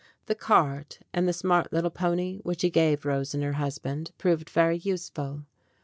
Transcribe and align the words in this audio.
The 0.25 0.33
cart 0.33 0.97
and 1.13 1.27
the 1.27 1.31
smart 1.31 1.71
little 1.71 1.91
pony 1.91 2.39
which 2.39 2.63
he 2.63 2.71
gave 2.71 3.05
Rose 3.05 3.35
and 3.35 3.43
her 3.43 3.53
husband 3.53 4.09
proved 4.17 4.49
very 4.49 4.77
useful. 4.79 5.45